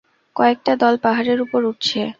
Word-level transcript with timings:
কয়েকটা 0.35 0.73
দল 0.75 0.95
পাহাড়ের 1.03 1.39
ওপর 1.41 1.61
উঠছে। 1.65 2.01